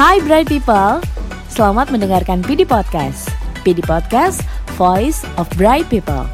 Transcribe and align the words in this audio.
Hai 0.00 0.16
Bright 0.24 0.48
People, 0.48 1.04
selamat 1.52 1.92
mendengarkan 1.92 2.40
PD 2.40 2.64
Podcast. 2.64 3.28
PD 3.60 3.84
Podcast, 3.84 4.40
Voice 4.80 5.28
of 5.36 5.44
Bright 5.60 5.92
People. 5.92 6.24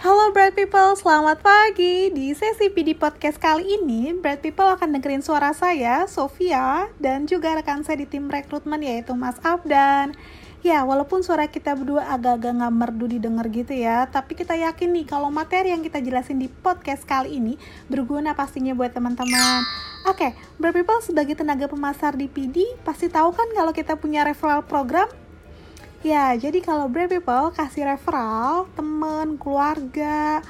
Halo 0.00 0.32
Bright 0.32 0.56
People, 0.56 0.96
selamat 0.96 1.44
pagi. 1.44 2.08
Di 2.08 2.32
sesi 2.32 2.72
PD 2.72 2.96
Podcast 2.96 3.36
kali 3.36 3.68
ini, 3.68 4.16
Bright 4.16 4.40
People 4.40 4.64
akan 4.64 4.96
dengerin 4.96 5.20
suara 5.20 5.52
saya, 5.52 6.08
Sofia, 6.08 6.88
dan 6.96 7.28
juga 7.28 7.52
rekan 7.52 7.84
saya 7.84 8.00
di 8.00 8.08
tim 8.08 8.32
rekrutmen 8.32 8.80
yaitu 8.80 9.12
Mas 9.12 9.36
Abdan. 9.44 10.16
Ya, 10.64 10.82
walaupun 10.88 11.20
suara 11.20 11.52
kita 11.52 11.76
berdua 11.76 12.08
agak-agak 12.16 12.52
nggak 12.56 12.74
merdu 12.74 13.06
didengar 13.06 13.46
gitu 13.52 13.76
ya, 13.76 14.08
tapi 14.08 14.32
kita 14.32 14.56
yakin 14.56 14.88
nih 14.96 15.04
kalau 15.04 15.28
materi 15.28 15.70
yang 15.70 15.84
kita 15.84 16.00
jelasin 16.00 16.40
di 16.40 16.48
podcast 16.48 17.04
kali 17.04 17.36
ini 17.36 17.60
berguna 17.92 18.32
pastinya 18.32 18.72
buat 18.72 18.96
teman-teman. 18.96 19.60
Oke, 20.08 20.32
Bright 20.56 20.80
People 20.80 21.02
sebagai 21.04 21.36
tenaga 21.36 21.68
pemasar 21.68 22.16
di 22.16 22.30
PD, 22.30 22.62
pasti 22.86 23.12
tahu 23.12 23.36
kan 23.36 23.46
kalau 23.52 23.76
kita 23.76 24.00
punya 24.00 24.24
referral 24.24 24.64
program? 24.64 25.10
Ya, 26.06 26.32
jadi 26.38 26.62
kalau 26.64 26.88
Bright 26.88 27.12
People 27.12 27.52
kasih 27.52 27.84
referral, 27.90 28.70
teman, 28.78 29.36
keluarga, 29.36 30.40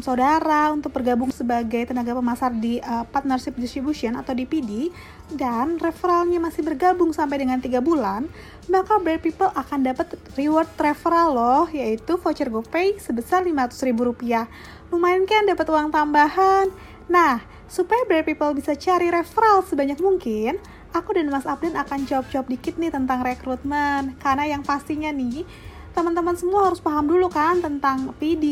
saudara 0.00 0.70
untuk 0.70 0.94
bergabung 0.94 1.34
sebagai 1.34 1.84
tenaga 1.90 2.14
pemasar 2.14 2.54
di 2.54 2.78
uh, 2.80 3.02
partnership 3.10 3.58
distribution 3.58 4.14
atau 4.14 4.30
DPD 4.32 4.94
dan 5.34 5.76
referralnya 5.76 6.38
masih 6.38 6.62
bergabung 6.62 7.10
sampai 7.10 7.42
dengan 7.42 7.58
tiga 7.58 7.82
bulan, 7.82 8.30
maka 8.70 9.02
Brand 9.02 9.20
People 9.20 9.50
akan 9.50 9.82
dapat 9.82 10.14
reward 10.38 10.70
referral 10.78 11.34
loh, 11.34 11.64
yaitu 11.74 12.14
voucher 12.16 12.48
GoPay 12.48 13.00
sebesar 13.02 13.42
Rp500.000. 13.42 14.48
Lumayan 14.94 15.24
kan 15.26 15.44
dapat 15.48 15.66
uang 15.66 15.88
tambahan. 15.90 16.70
Nah, 17.10 17.42
supaya 17.66 18.06
Brand 18.06 18.24
People 18.28 18.52
bisa 18.54 18.78
cari 18.78 19.10
referral 19.10 19.66
sebanyak 19.66 19.98
mungkin, 19.98 20.62
aku 20.94 21.16
dan 21.16 21.32
Mas 21.32 21.48
Abden 21.48 21.74
akan 21.74 22.04
jawab-jawab 22.06 22.46
dikit 22.48 22.76
nih 22.76 22.92
tentang 22.92 23.24
rekrutmen. 23.24 24.14
Karena 24.20 24.44
yang 24.46 24.62
pastinya 24.62 25.08
nih, 25.10 25.48
teman-teman 25.92 26.32
semua 26.34 26.72
harus 26.72 26.80
paham 26.80 27.04
dulu 27.04 27.28
kan 27.28 27.60
tentang 27.60 28.16
PD 28.16 28.44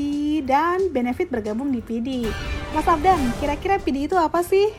dan 0.44 0.92
benefit 0.92 1.32
bergabung 1.32 1.72
di 1.72 1.80
PD. 1.80 2.28
Mas 2.76 2.86
Abdan, 2.86 3.18
kira-kira 3.40 3.80
PD 3.80 4.06
itu 4.06 4.16
apa 4.16 4.44
sih? 4.44 4.70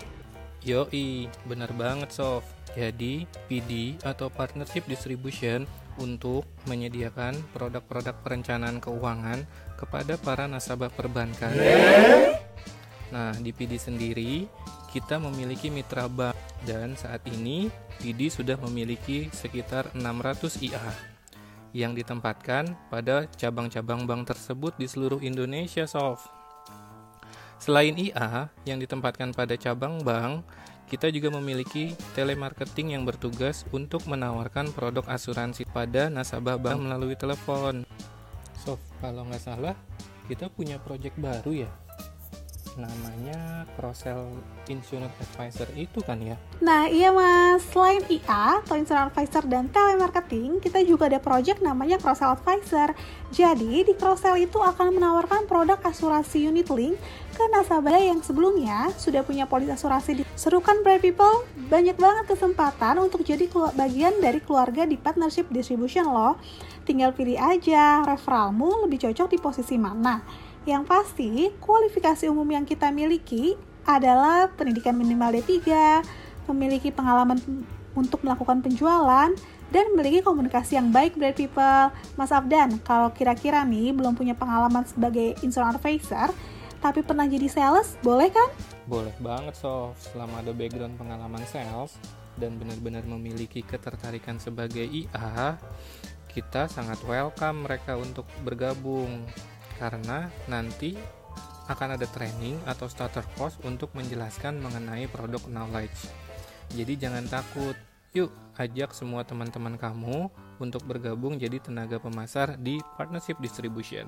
Yoi, 0.61 1.25
bener 1.49 1.73
banget 1.73 2.13
Sof. 2.13 2.45
Jadi, 2.77 3.27
PD 3.49 3.99
atau 4.05 4.31
Partnership 4.31 4.87
Distribution 4.87 5.67
untuk 5.99 6.47
menyediakan 6.69 7.35
produk-produk 7.51 8.15
perencanaan 8.23 8.79
keuangan 8.79 9.43
kepada 9.75 10.15
para 10.21 10.47
nasabah 10.47 10.93
perbankan. 10.93 11.51
Nah, 13.11 13.35
di 13.35 13.51
PD 13.51 13.75
sendiri, 13.75 14.47
kita 14.95 15.19
memiliki 15.19 15.67
mitra 15.67 16.07
bank 16.07 16.37
dan 16.63 16.95
saat 16.95 17.25
ini 17.27 17.67
PD 17.99 18.31
sudah 18.31 18.55
memiliki 18.55 19.27
sekitar 19.35 19.91
600 19.97 20.63
IA 20.63 21.10
yang 21.71 21.95
ditempatkan 21.95 22.75
pada 22.91 23.27
cabang-cabang 23.35 24.03
bank 24.03 24.31
tersebut 24.31 24.75
di 24.75 24.87
seluruh 24.87 25.19
Indonesia, 25.23 25.87
Sof. 25.87 26.27
Selain 27.61 27.93
IA 27.93 28.49
yang 28.65 28.81
ditempatkan 28.81 29.31
pada 29.37 29.53
cabang 29.53 30.01
bank, 30.01 30.43
kita 30.89 31.07
juga 31.07 31.31
memiliki 31.31 31.95
telemarketing 32.17 32.99
yang 32.99 33.03
bertugas 33.07 33.63
untuk 33.71 34.03
menawarkan 34.09 34.73
produk 34.75 35.07
asuransi 35.07 35.69
pada 35.69 36.11
nasabah 36.11 36.59
bank 36.59 36.79
melalui 36.83 37.15
telepon. 37.15 37.87
Sof, 38.59 38.81
kalau 38.99 39.23
nggak 39.29 39.39
salah, 39.39 39.77
kita 40.27 40.51
punya 40.51 40.81
project 40.81 41.15
baru 41.15 41.67
ya 41.67 41.71
namanya 42.81 43.69
cross-sell 43.77 44.33
insurance 44.65 45.13
advisor 45.21 45.69
itu 45.77 46.01
kan 46.01 46.17
ya? 46.17 46.35
Nah 46.59 46.89
iya 46.89 47.13
mas, 47.13 47.61
selain 47.69 48.01
IA 48.09 48.61
atau 48.65 48.75
insurance 48.77 49.13
advisor 49.13 49.45
dan 49.45 49.69
telemarketing, 49.69 50.57
kita 50.57 50.81
juga 50.81 51.07
ada 51.07 51.21
project 51.21 51.61
namanya 51.61 52.01
cross-sell 52.01 52.33
advisor. 52.33 52.97
Jadi 53.29 53.85
di 53.85 53.93
cross-sell 53.95 54.41
itu 54.41 54.59
akan 54.59 54.97
menawarkan 54.97 55.47
produk 55.47 55.79
asuransi 55.85 56.49
unit 56.49 56.67
link 56.73 56.97
ke 57.31 57.43
nasabah 57.49 57.95
yang 57.95 58.19
sebelumnya 58.19 58.91
sudah 58.99 59.23
punya 59.23 59.47
polis 59.47 59.71
asuransi 59.71 60.27
Serukan 60.35 60.83
Bright 60.83 61.01
People, 61.01 61.47
banyak 61.71 61.95
banget 61.95 62.35
kesempatan 62.35 62.99
untuk 62.99 63.23
jadi 63.23 63.47
bagian 63.77 64.19
dari 64.19 64.43
keluarga 64.43 64.83
di 64.83 64.99
partnership 64.99 65.47
distribution 65.49 66.09
loh. 66.09 66.35
Tinggal 66.81 67.13
pilih 67.13 67.37
aja 67.37 68.01
referralmu 68.01 68.85
lebih 68.85 69.05
cocok 69.05 69.27
di 69.29 69.37
posisi 69.37 69.77
mana. 69.77 70.21
Yang 70.65 70.83
pasti, 70.85 71.29
kualifikasi 71.57 72.29
umum 72.29 72.45
yang 72.45 72.65
kita 72.65 72.93
miliki 72.93 73.57
adalah 73.85 74.49
pendidikan 74.53 74.93
minimal 74.93 75.33
D3, 75.33 75.65
memiliki 76.49 76.93
pengalaman 76.93 77.37
untuk 77.97 78.21
melakukan 78.21 78.61
penjualan, 78.61 79.33
dan 79.71 79.85
memiliki 79.95 80.19
komunikasi 80.21 80.77
yang 80.77 80.91
baik 80.91 81.15
Bright 81.15 81.39
People. 81.39 81.89
Mas 82.19 82.29
Abdan, 82.29 82.77
kalau 82.83 83.09
kira-kira 83.15 83.63
nih 83.63 83.95
belum 83.95 84.13
punya 84.13 84.35
pengalaman 84.35 84.83
sebagai 84.83 85.39
insurance 85.41 85.79
advisor, 85.79 86.29
tapi 86.83 87.01
pernah 87.01 87.25
jadi 87.25 87.47
sales, 87.47 87.95
boleh 88.03 88.29
kan? 88.29 88.49
Boleh 88.85 89.15
banget, 89.23 89.55
Sof. 89.55 89.95
Selama 90.11 90.43
ada 90.43 90.51
background 90.51 90.99
pengalaman 90.99 91.41
sales 91.47 91.95
dan 92.35 92.59
benar-benar 92.59 93.07
memiliki 93.07 93.63
ketertarikan 93.63 94.37
sebagai 94.41 94.83
IA, 94.83 95.55
kita 96.31 96.71
sangat 96.71 96.97
welcome 97.03 97.67
mereka 97.67 97.99
untuk 97.99 98.23
bergabung 98.47 99.27
karena 99.75 100.31
nanti 100.47 100.95
akan 101.67 101.99
ada 101.99 102.07
training 102.11 102.55
atau 102.67 102.87
starter 102.87 103.23
course 103.35 103.59
untuk 103.67 103.91
menjelaskan 103.95 104.59
mengenai 104.59 105.07
produk 105.11 105.43
knowledge. 105.51 106.11
Jadi 106.71 106.95
jangan 106.95 107.27
takut, 107.27 107.75
yuk 108.15 108.31
ajak 108.55 108.95
semua 108.95 109.27
teman-teman 109.27 109.75
kamu 109.75 110.31
untuk 110.59 110.83
bergabung 110.87 111.35
jadi 111.35 111.59
tenaga 111.59 111.99
pemasar 111.99 112.55
di 112.59 112.79
partnership 112.95 113.39
distribution. 113.43 114.07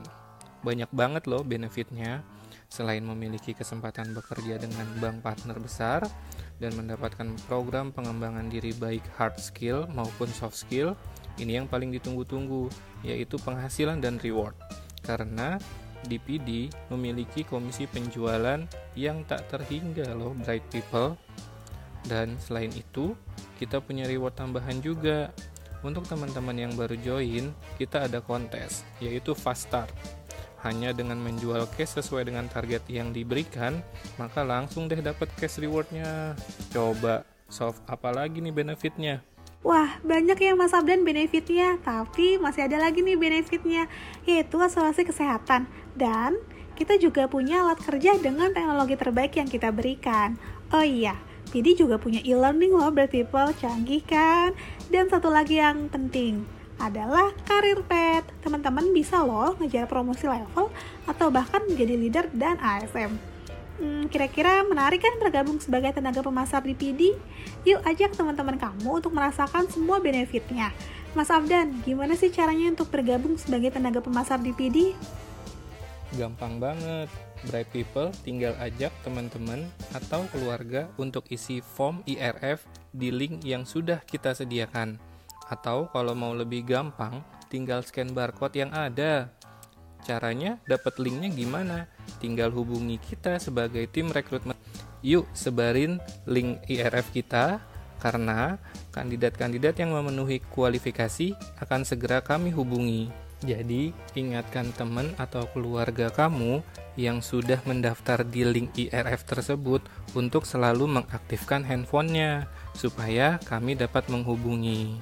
Banyak 0.63 0.87
banget 0.95 1.27
loh 1.27 1.43
benefitnya, 1.43 2.23
selain 2.71 3.03
memiliki 3.03 3.51
kesempatan 3.51 4.15
bekerja 4.15 4.57
dengan 4.63 4.87
bank 5.03 5.19
partner 5.19 5.59
besar 5.59 6.07
dan 6.63 6.71
mendapatkan 6.79 7.35
program 7.51 7.91
pengembangan 7.91 8.47
diri 8.47 8.71
baik 8.71 9.03
hard 9.19 9.35
skill 9.39 9.83
maupun 9.91 10.31
soft 10.31 10.55
skill, 10.55 10.95
ini 11.41 11.57
yang 11.57 11.67
paling 11.69 11.89
ditunggu-tunggu, 11.93 12.69
yaitu 13.01 13.39
penghasilan 13.41 14.01
dan 14.01 14.21
reward 14.21 14.53
karena 15.03 15.59
DPD 16.03 16.71
memiliki 16.91 17.47
komisi 17.47 17.87
penjualan 17.87 18.59
yang 18.95 19.23
tak 19.23 19.47
terhingga 19.51 20.11
loh 20.15 20.35
Bright 20.43 20.63
People. 20.71 21.15
Dan 22.03 22.35
selain 22.35 22.71
itu, 22.75 23.15
kita 23.55 23.79
punya 23.79 24.03
reward 24.03 24.35
tambahan 24.35 24.83
juga. 24.83 25.31
Untuk 25.83 26.07
teman-teman 26.07 26.55
yang 26.55 26.71
baru 26.75 26.95
join, 26.99 27.51
kita 27.75 28.07
ada 28.07 28.19
kontes, 28.23 28.87
yaitu 29.03 29.35
Fast 29.35 29.67
Start. 29.67 29.91
Hanya 30.63 30.95
dengan 30.95 31.19
menjual 31.19 31.67
cash 31.75 31.99
sesuai 31.99 32.31
dengan 32.31 32.47
target 32.47 32.87
yang 32.87 33.11
diberikan, 33.11 33.83
maka 34.15 34.47
langsung 34.47 34.87
deh 34.87 34.99
dapat 35.03 35.27
cash 35.35 35.59
rewardnya. 35.59 36.39
Coba, 36.71 37.27
soft 37.51 37.83
apa 37.87 38.15
lagi 38.15 38.39
nih 38.39 38.55
benefitnya? 38.55 39.23
Wah, 39.63 39.95
banyak 40.03 40.35
ya 40.43 40.59
Mas 40.59 40.75
Abdan 40.75 41.07
benefitnya, 41.07 41.79
tapi 41.87 42.35
masih 42.35 42.67
ada 42.67 42.83
lagi 42.83 42.99
nih 42.99 43.15
benefitnya, 43.15 43.87
yaitu 44.27 44.59
asuransi 44.59 45.07
kesehatan. 45.07 45.71
Dan 45.95 46.35
kita 46.75 46.99
juga 46.99 47.31
punya 47.31 47.63
alat 47.63 47.79
kerja 47.79 48.19
dengan 48.19 48.51
teknologi 48.51 48.99
terbaik 48.99 49.39
yang 49.39 49.47
kita 49.47 49.71
berikan. 49.71 50.35
Oh 50.67 50.83
iya, 50.83 51.15
PD 51.55 51.79
juga 51.79 51.95
punya 51.95 52.19
e-learning 52.27 52.75
loh, 52.75 52.91
Bright 52.91 53.15
People, 53.15 53.55
canggih 53.55 54.03
kan? 54.03 54.51
Dan 54.91 55.07
satu 55.07 55.31
lagi 55.31 55.63
yang 55.63 55.87
penting, 55.87 56.43
adalah 56.75 57.31
karir 57.47 57.87
pet. 57.87 58.27
Teman-teman 58.43 58.91
bisa 58.91 59.23
loh 59.23 59.55
ngejar 59.63 59.87
promosi 59.87 60.27
level 60.27 60.75
atau 61.07 61.27
bahkan 61.31 61.63
menjadi 61.63 61.95
leader 61.95 62.25
dan 62.35 62.59
ASM. 62.59 63.32
Hmm, 63.81 64.05
kira-kira 64.05 64.61
menarik 64.69 65.01
kan 65.01 65.17
bergabung 65.17 65.57
sebagai 65.57 65.89
tenaga 65.97 66.21
pemasar 66.21 66.61
di 66.61 66.77
PD? 66.77 67.17
Yuk 67.65 67.81
ajak 67.81 68.13
teman-teman 68.13 68.61
kamu 68.61 69.01
untuk 69.01 69.09
merasakan 69.09 69.65
semua 69.65 69.97
benefitnya. 69.97 70.69
Mas 71.17 71.29
Abdan, 71.33 71.81
gimana 71.81 72.13
sih 72.13 72.29
caranya 72.29 72.73
untuk 72.73 72.89
bergabung 72.93 73.37
sebagai 73.37 73.73
tenaga 73.73 74.01
pemasar 74.01 74.41
di 74.41 74.53
PD? 74.53 74.93
Gampang 76.13 76.61
banget. 76.61 77.09
Bright 77.49 77.69
People 77.75 78.13
tinggal 78.23 78.55
ajak 78.61 78.93
teman-teman 79.03 79.67
atau 79.91 80.23
keluarga 80.31 80.87
untuk 80.95 81.27
isi 81.27 81.59
form 81.59 81.99
IRF 82.07 82.63
di 82.95 83.11
link 83.11 83.43
yang 83.43 83.67
sudah 83.67 83.99
kita 84.05 84.31
sediakan. 84.31 84.95
Atau 85.51 85.91
kalau 85.91 86.15
mau 86.15 86.31
lebih 86.31 86.63
gampang, 86.63 87.19
tinggal 87.51 87.83
scan 87.83 88.15
barcode 88.15 88.63
yang 88.63 88.71
ada. 88.71 89.27
Caranya 90.03 90.59
dapat 90.67 90.99
linknya 90.99 91.31
gimana? 91.31 91.87
Tinggal 92.19 92.51
hubungi 92.51 92.99
kita 92.99 93.39
sebagai 93.39 93.87
tim 93.87 94.11
rekrutmen. 94.11 94.55
Yuk 95.03 95.27
sebarin 95.31 95.99
link 96.27 96.63
IRF 96.67 97.11
kita 97.15 97.63
karena 98.03 98.59
kandidat-kandidat 98.91 99.79
yang 99.79 99.95
memenuhi 99.95 100.43
kualifikasi 100.51 101.35
akan 101.63 101.87
segera 101.87 102.19
kami 102.19 102.51
hubungi. 102.51 103.07
Jadi, 103.43 103.91
ingatkan 104.15 104.71
teman 104.71 105.11
atau 105.19 105.43
keluarga 105.51 106.07
kamu 106.07 106.63
yang 106.95 107.19
sudah 107.19 107.59
mendaftar 107.67 108.23
di 108.23 108.47
link 108.47 108.71
IRF 108.75 109.27
tersebut 109.27 109.83
untuk 110.15 110.47
selalu 110.47 110.87
mengaktifkan 110.87 111.67
handphonenya 111.67 112.47
supaya 112.71 113.43
kami 113.43 113.75
dapat 113.75 114.07
menghubungi. 114.07 114.95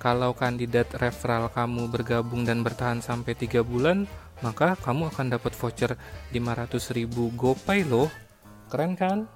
Kalau 0.00 0.32
kandidat 0.32 0.92
referral 0.96 1.52
kamu 1.52 1.88
bergabung 1.92 2.44
dan 2.44 2.64
bertahan 2.64 3.04
sampai 3.04 3.36
3 3.36 3.60
bulan, 3.64 4.08
maka 4.40 4.76
kamu 4.80 5.08
akan 5.12 5.26
dapat 5.36 5.52
voucher 5.56 5.96
500.000 6.32 7.08
GoPay 7.36 7.84
loh. 7.86 8.08
Keren 8.68 8.94
kan? 8.96 9.28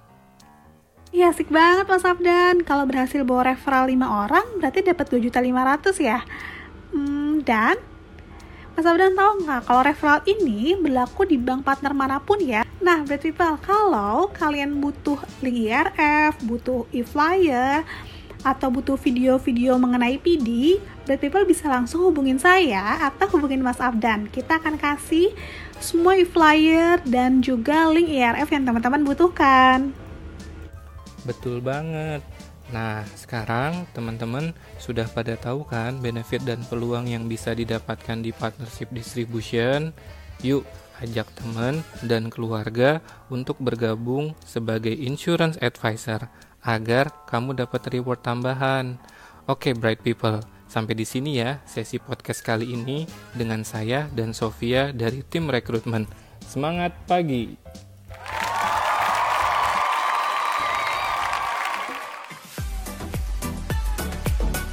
Iya 1.14 1.30
asik 1.30 1.46
banget 1.46 1.86
Mas 1.86 2.02
Abdan. 2.02 2.66
Kalau 2.66 2.84
berhasil 2.90 3.22
bawa 3.22 3.54
referral 3.54 3.86
5 3.86 4.02
orang, 4.02 4.46
berarti 4.58 4.82
dapat 4.82 5.06
2.500 5.14 6.02
ya. 6.02 6.18
Hmm, 6.90 7.38
dan 7.46 7.78
Mas 8.74 8.82
Abdan 8.82 9.14
tahu 9.14 9.46
nggak 9.46 9.62
kalau 9.70 9.82
referral 9.86 10.20
ini 10.26 10.74
berlaku 10.74 11.22
di 11.22 11.38
bank 11.38 11.62
partner 11.62 11.94
mana 11.94 12.18
pun 12.18 12.42
ya? 12.42 12.66
Nah, 12.82 13.06
Bread 13.06 13.22
People, 13.22 13.54
kalau 13.62 14.28
kalian 14.34 14.82
butuh 14.82 15.16
link 15.38 15.70
IRF, 15.70 16.42
butuh 16.42 16.84
e-flyer, 16.90 17.86
atau 18.44 18.68
butuh 18.68 19.00
video-video 19.00 19.80
mengenai 19.80 20.20
PD, 20.20 20.76
Bread 21.08 21.18
People 21.18 21.48
bisa 21.48 21.66
langsung 21.66 22.04
hubungin 22.04 22.36
saya 22.36 23.08
atau 23.08 23.26
hubungin 23.32 23.64
Mas 23.64 23.80
Abdan. 23.80 24.28
Kita 24.28 24.60
akan 24.60 24.76
kasih 24.76 25.32
semua 25.80 26.14
e-flyer 26.20 27.00
dan 27.08 27.40
juga 27.40 27.88
link 27.88 28.12
IRF 28.12 28.52
yang 28.52 28.68
teman-teman 28.68 29.02
butuhkan. 29.02 29.96
Betul 31.24 31.64
banget. 31.64 32.20
Nah, 32.68 33.04
sekarang 33.16 33.88
teman-teman 33.96 34.52
sudah 34.76 35.08
pada 35.08 35.36
tahu 35.40 35.64
kan 35.64 35.96
benefit 36.00 36.44
dan 36.44 36.60
peluang 36.68 37.08
yang 37.08 37.24
bisa 37.24 37.56
didapatkan 37.56 38.20
di 38.20 38.32
partnership 38.32 38.92
distribution? 38.92 39.96
Yuk, 40.44 40.64
ajak 41.00 41.28
teman 41.36 41.80
dan 42.04 42.28
keluarga 42.28 43.00
untuk 43.28 43.60
bergabung 43.60 44.36
sebagai 44.44 44.92
insurance 44.92 45.60
advisor 45.60 46.28
agar 46.64 47.12
kamu 47.28 47.54
dapat 47.54 47.92
reward 47.92 48.24
tambahan. 48.24 48.96
Oke, 49.44 49.76
bright 49.76 50.00
people. 50.00 50.40
Sampai 50.64 50.96
di 50.96 51.06
sini 51.06 51.38
ya 51.38 51.60
sesi 51.68 52.00
podcast 52.00 52.42
kali 52.42 52.72
ini 52.72 53.04
dengan 53.36 53.62
saya 53.62 54.08
dan 54.10 54.32
Sofia 54.34 54.90
dari 54.90 55.22
tim 55.22 55.46
rekrutmen. 55.46 56.08
Semangat 56.42 56.96
pagi! 57.06 57.54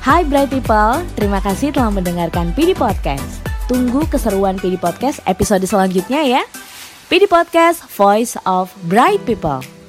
Hai 0.02 0.26
Bright 0.26 0.50
People, 0.50 1.06
terima 1.14 1.38
kasih 1.38 1.70
telah 1.70 1.94
mendengarkan 1.94 2.58
PD 2.58 2.74
Podcast. 2.74 3.46
Tunggu 3.70 4.10
keseruan 4.10 4.58
PD 4.58 4.82
Podcast 4.82 5.22
episode 5.30 5.62
selanjutnya 5.62 6.26
ya. 6.26 6.42
PD 7.06 7.30
Podcast, 7.30 7.86
Voice 7.94 8.34
of 8.50 8.74
Bright 8.90 9.22
People. 9.30 9.81